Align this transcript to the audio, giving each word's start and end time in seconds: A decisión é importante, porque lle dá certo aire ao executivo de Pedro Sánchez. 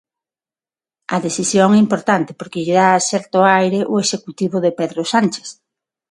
A 1.15 1.17
decisión 1.25 1.69
é 1.77 1.79
importante, 1.85 2.31
porque 2.39 2.63
lle 2.65 2.75
dá 2.81 2.91
certo 3.11 3.37
aire 3.59 3.79
ao 3.83 3.95
executivo 4.05 4.57
de 4.65 4.71
Pedro 4.79 5.01
Sánchez. 5.13 5.47